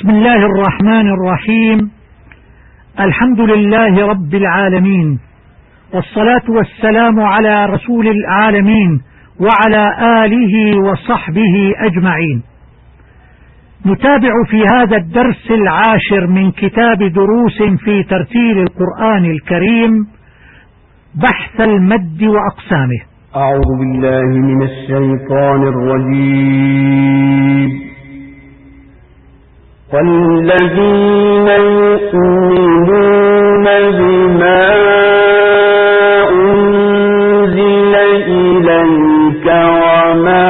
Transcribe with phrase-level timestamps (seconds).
[0.00, 1.90] بسم الله الرحمن الرحيم.
[3.00, 5.18] الحمد لله رب العالمين.
[5.94, 9.00] والصلاة والسلام على رسول العالمين
[9.40, 9.84] وعلى
[10.24, 12.42] آله وصحبه أجمعين.
[13.86, 20.06] نتابع في هذا الدرس العاشر من كتاب دروس في ترتيل القرآن الكريم
[21.14, 23.00] بحث المد وأقسامه.
[23.36, 27.29] أعوذ بالله من الشيطان الرجيم.
[29.92, 31.48] والذين
[32.14, 33.64] يؤمنون
[33.98, 34.62] بما
[36.30, 37.94] أنزل
[38.28, 40.49] إليك وما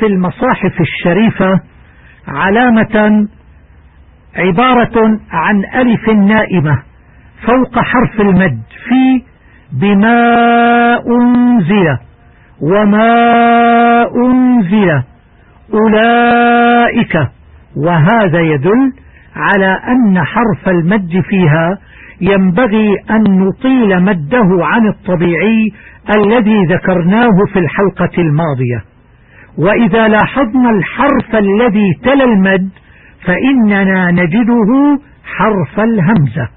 [0.00, 1.60] في المصاحف الشريفة
[2.28, 3.28] علامة
[4.36, 6.82] عبارة عن ألف نائمة
[7.46, 9.22] فوق حرف المد في
[9.72, 11.98] بما أنزل
[12.62, 15.02] وما أنزل.
[15.74, 17.16] أولئك
[17.76, 18.92] وهذا يدل
[19.36, 21.78] على أن حرف المد فيها
[22.20, 25.68] ينبغي أن نطيل مده عن الطبيعي
[26.16, 28.89] الذي ذكرناه في الحلقة الماضية.
[29.60, 32.70] وإذا لاحظنا الحرف الذي تلا المد
[33.26, 36.48] فإننا نجده حرف الهمزة.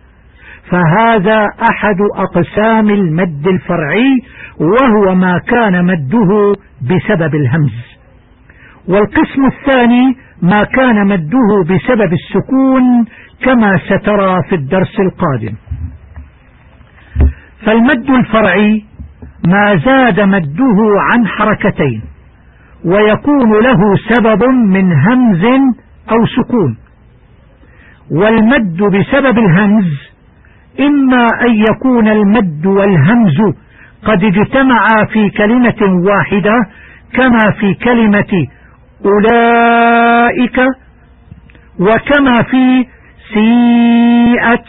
[0.69, 4.19] فهذا أحد أقسام المد الفرعي
[4.59, 7.77] وهو ما كان مده بسبب الهمز.
[8.87, 13.05] والقسم الثاني ما كان مده بسبب السكون
[13.45, 15.55] كما سترى في الدرس القادم.
[17.65, 18.85] فالمد الفرعي
[19.47, 20.77] ما زاد مده
[21.11, 22.01] عن حركتين.
[22.85, 23.79] ويكون له
[24.09, 25.43] سبب من همز
[26.11, 26.77] أو سكون.
[28.11, 29.85] والمد بسبب الهمز
[30.79, 33.37] إما أن يكون المد والهمز
[34.05, 36.53] قد اجتمعا في كلمة واحدة
[37.13, 38.47] كما في كلمة
[39.05, 40.59] أولئك
[41.79, 42.85] وكما في
[43.33, 44.65] سيئت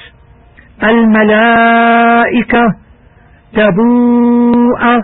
[0.82, 2.62] الملائكة
[3.52, 5.00] تبوء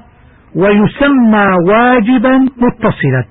[0.57, 3.25] ويسمى واجبا متصلا.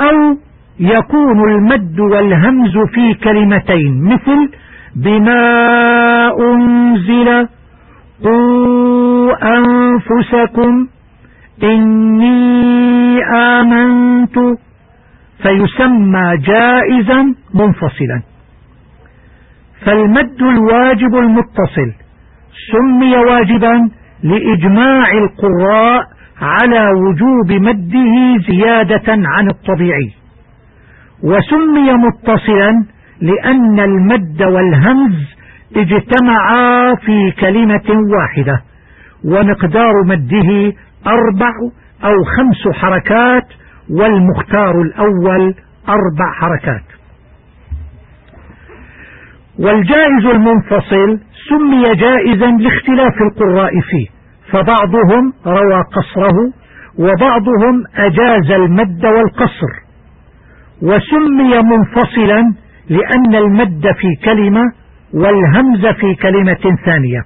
[0.00, 0.36] أو
[0.80, 4.50] يكون المد والهمز في كلمتين مثل
[4.96, 5.42] بما
[6.40, 7.48] أنزل
[8.24, 10.88] قوا أنفسكم
[11.62, 14.38] إني آمنت
[15.42, 18.22] فيسمى جائزا منفصلا.
[19.86, 21.92] فالمد الواجب المتصل
[22.72, 23.90] سمي واجبا
[24.22, 26.02] لإجماع القراء
[26.40, 28.14] على وجوب مده
[28.50, 30.10] زيادة عن الطبيعي.
[31.22, 32.84] وسمي متصلا
[33.20, 35.14] لأن المد والهمز
[35.76, 38.62] اجتمعا في كلمة واحدة
[39.24, 40.72] ومقدار مده
[41.06, 41.52] أربع
[42.04, 43.46] أو خمس حركات
[43.90, 45.54] والمختار الأول
[45.88, 46.84] أربع حركات.
[49.58, 54.06] والجائز المنفصل سمي جائزا لاختلاف القراء فيه
[54.52, 56.36] فبعضهم روى قصره
[56.98, 59.72] وبعضهم أجاز المد والقصر.
[60.82, 62.54] وسمي منفصلا
[62.90, 64.62] لأن المد في كلمة
[65.14, 67.22] والهمز في كلمة ثانية.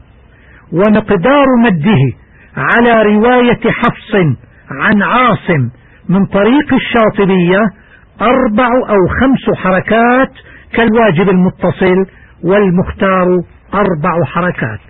[0.73, 2.17] ومقدار مده
[2.57, 4.15] على رواية حفص
[4.71, 5.71] عن عاصم
[6.09, 7.59] من طريق الشاطبية
[8.21, 10.33] أربع أو خمس حركات
[10.75, 12.07] كالواجب المتصل
[12.45, 13.27] والمختار
[13.75, 14.81] أربع حركات.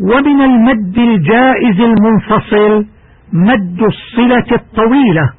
[0.00, 2.86] ومن المد الجائز المنفصل
[3.32, 5.32] مد الصلة الطويلة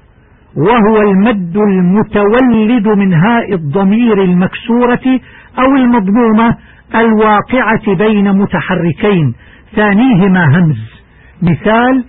[0.57, 5.19] وهو المد المتولد من هاء الضمير المكسورة
[5.59, 6.57] أو المضمومة
[6.95, 9.33] الواقعة بين متحركين
[9.75, 11.03] ثانيهما همز.
[11.41, 12.05] مثال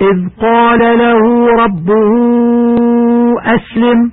[0.00, 2.10] إذ قال له ربه
[3.44, 4.12] أسلم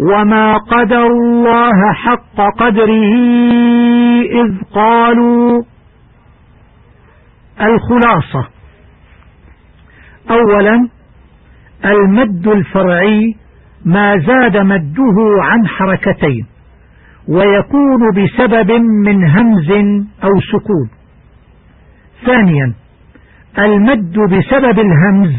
[0.00, 3.14] وما قدر الله حق قدره
[4.22, 5.62] إذ قالوا
[7.60, 8.48] الخلاصة.
[10.30, 10.88] أولا
[11.84, 13.36] المد الفرعي
[13.84, 16.46] ما زاد مده عن حركتين
[17.28, 18.70] ويكون بسبب
[19.06, 19.70] من همز
[20.24, 20.90] أو سكون.
[22.26, 22.74] ثانيا
[23.58, 25.34] المد بسبب الهمز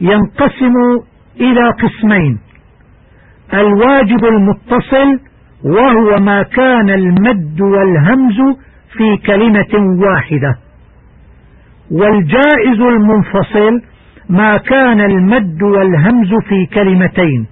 [0.00, 0.74] ينقسم
[1.40, 2.38] إلى قسمين
[3.54, 5.20] الواجب المتصل
[5.64, 8.56] وهو ما كان المد والهمز
[8.96, 10.56] في كلمة واحدة.
[11.90, 13.82] والجائز المنفصل
[14.28, 17.46] ما كان المد والهمز في كلمتين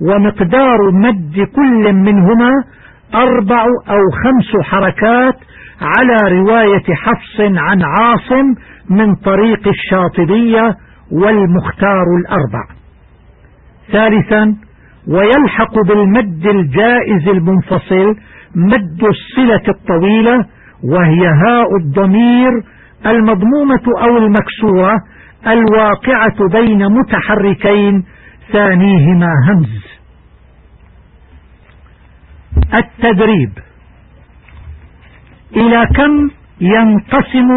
[0.00, 2.50] ومقدار مد كل منهما
[3.14, 5.34] أربع أو خمس حركات
[5.80, 8.54] على رواية حفص عن عاصم
[8.90, 10.76] من طريق الشاطبية
[11.12, 12.64] والمختار الأربع.
[13.92, 14.56] ثالثا
[15.08, 18.16] ويلحق بالمد الجائز المنفصل
[18.54, 20.46] مد الصلة الطويلة
[20.84, 22.50] وهي هاء الضمير
[23.06, 24.94] المضمومة أو المكسورة
[25.46, 28.04] الواقعة بين متحركين
[28.52, 29.84] ثانيهما همز.
[32.74, 33.52] التدريب.
[35.56, 36.30] إلى كم
[36.60, 37.48] ينقسم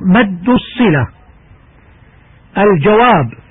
[0.00, 1.08] مد الصلة؟
[2.58, 3.41] الجواب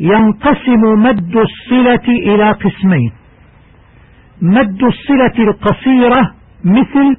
[0.00, 3.12] ينقسم مد الصلة إلى قسمين.
[4.42, 6.32] مد الصلة القصيرة
[6.64, 7.16] مثل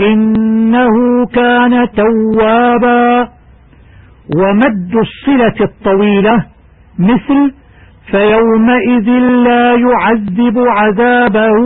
[0.00, 3.28] إنه كان توابا.
[4.36, 6.46] ومد الصلة الطويلة
[6.98, 7.54] مثل
[8.10, 9.08] فيومئذ
[9.44, 11.56] لا يعذب عذابه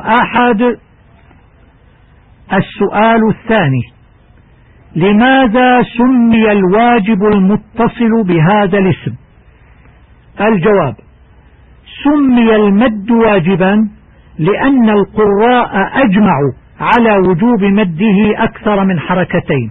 [0.00, 0.76] أحد.
[2.52, 3.82] السؤال الثاني
[4.96, 9.21] لماذا سمي الواجب المتصل بهذا الاسم؟
[10.40, 10.94] الجواب
[12.04, 13.88] سمي المد واجبا
[14.38, 15.70] لأن القراء
[16.04, 19.70] أجمعوا على وجوب مده أكثر من حركتين.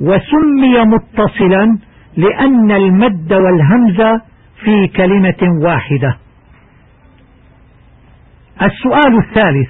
[0.00, 1.78] وسمي متصلا
[2.16, 4.20] لأن المد والهمز
[4.64, 6.16] في كلمة واحدة.
[8.62, 9.68] السؤال الثالث.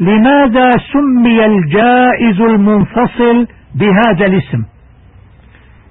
[0.00, 4.64] لماذا سمي الجائز المنفصل بهذا الاسم؟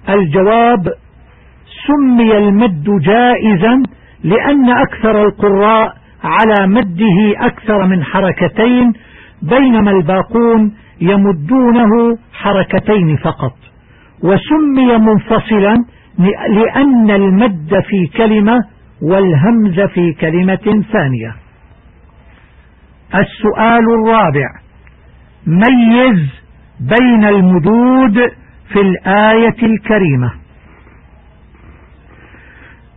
[0.09, 0.93] الجواب
[1.87, 3.83] سمي المد جائزا
[4.23, 5.93] لأن أكثر القراء
[6.23, 8.93] على مده أكثر من حركتين
[9.41, 13.55] بينما الباقون يمدونه حركتين فقط.
[14.23, 15.75] وسمي منفصلا
[16.49, 18.59] لأن المد في كلمة
[19.01, 21.35] والهمز في كلمة ثانية.
[23.15, 24.47] السؤال الرابع.
[25.47, 26.29] ميز
[26.79, 28.31] بين المدود
[28.73, 30.31] في الآية الكريمة.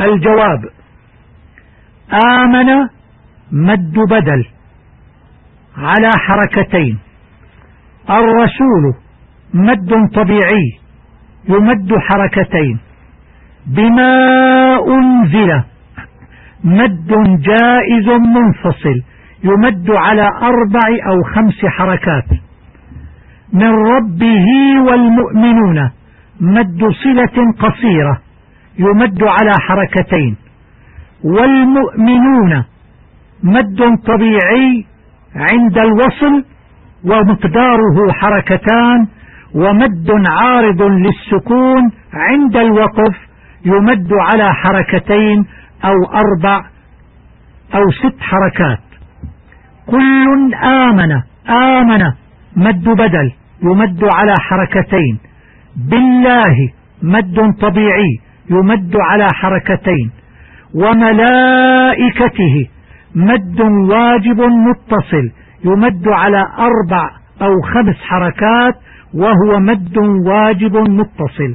[0.00, 0.64] الجواب.
[2.12, 2.88] آمن
[3.52, 4.44] مد بدل
[5.76, 6.98] على حركتين.
[8.10, 8.94] الرسول
[9.54, 10.78] مد طبيعي
[11.48, 12.78] يمد حركتين.
[13.66, 14.14] بما
[14.88, 15.62] أنزل.
[16.64, 19.02] مد جائز منفصل.
[19.44, 22.30] يمد على أربع أو خمس حركات.
[23.52, 24.46] من ربه
[24.88, 25.90] والمؤمنون.
[26.40, 28.27] مد صلة قصيرة.
[28.78, 30.36] يمد على حركتين.
[31.24, 32.64] والمؤمنون
[33.42, 34.86] مد طبيعي
[35.34, 36.44] عند الوصل
[37.04, 39.06] ومقداره حركتان
[39.54, 43.16] ومد عارض للسكون عند الوقف
[43.66, 45.46] يمد على حركتين
[45.84, 45.94] أو
[46.24, 46.60] أربع
[47.74, 48.80] أو ست حركات.
[49.86, 51.12] كل آمن
[51.48, 52.02] آمن
[52.56, 53.32] مد بدل
[53.62, 55.18] يمد على حركتين.
[55.76, 56.56] بالله
[57.02, 58.27] مد طبيعي.
[58.50, 60.10] يمد على حركتين
[60.74, 62.68] وملائكته
[63.14, 65.30] مد واجب متصل
[65.64, 67.10] يمد على أربع
[67.42, 68.74] أو خمس حركات
[69.14, 71.54] وهو مد واجب متصل.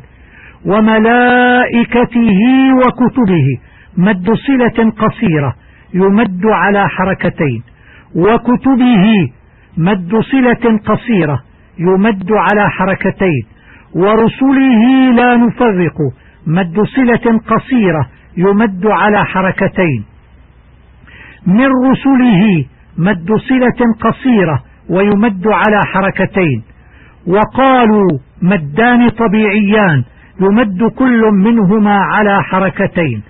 [0.65, 2.41] وملائكته
[2.81, 3.47] وكتبه
[3.97, 5.53] مد صلة قصيرة
[5.93, 7.63] يمد على حركتين.
[8.15, 9.31] وكتبه
[9.77, 11.39] مد صلة قصيرة
[11.79, 13.43] يمد على حركتين.
[13.95, 15.97] ورسله لا نفرق
[16.47, 20.05] مد صلة قصيرة يمد على حركتين.
[21.47, 22.65] من رسله
[22.97, 26.63] مد صلة قصيرة ويمد على حركتين.
[27.27, 28.09] وقالوا
[28.41, 30.03] مدان طبيعيان
[30.41, 33.23] يمد كل منهما على حركتين.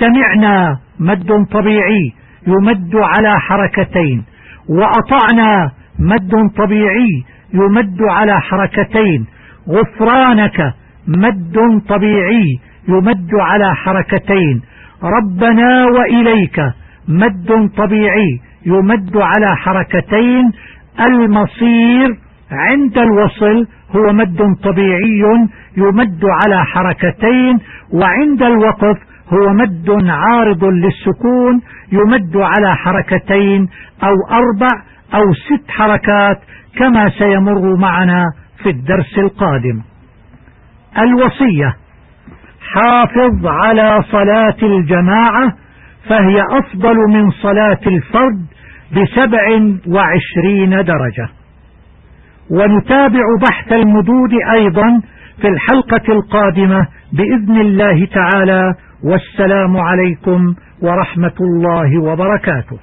[0.00, 2.12] سمعنا مد طبيعي
[2.46, 4.24] يمد على حركتين.
[4.68, 7.24] وأطعنا مد طبيعي
[7.54, 9.26] يمد على حركتين.
[9.68, 10.74] غفرانك
[11.16, 14.62] مد طبيعي يمد على حركتين.
[15.02, 16.60] ربنا وإليك.
[17.08, 20.52] مد طبيعي يمد على حركتين.
[21.00, 22.08] المصير
[22.50, 25.22] عند الوصل هو مد طبيعي
[25.76, 27.58] يمد على حركتين
[27.92, 28.98] وعند الوقف
[29.28, 31.60] هو مد عارض للسكون
[31.92, 33.68] يمد على حركتين
[34.02, 34.82] أو أربع
[35.14, 36.38] أو ست حركات
[36.78, 38.24] كما سيمر معنا
[38.62, 39.82] في الدرس القادم.
[40.98, 41.76] الوصية.
[42.74, 45.54] حافظ على صلاة الجماعة
[46.08, 48.46] فهي أفضل من صلاة الفرد
[48.92, 49.46] بسبع
[49.86, 51.28] وعشرين درجة.
[52.50, 55.00] ونتابع بحث المدود أيضا
[55.40, 62.78] في الحلقة القادمة بإذن الله تعالى والسلام عليكم ورحمة الله وبركاته.